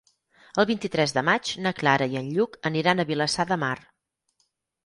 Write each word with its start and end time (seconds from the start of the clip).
El 0.61 0.67
vint-i-tres 0.69 1.11
de 1.17 1.23
maig 1.27 1.51
na 1.67 1.73
Clara 1.81 2.07
i 2.15 2.19
en 2.23 2.31
Lluc 2.39 2.57
aniran 2.71 3.05
a 3.05 3.07
Vilassar 3.13 3.47
de 3.53 3.59
Mar. 3.67 3.73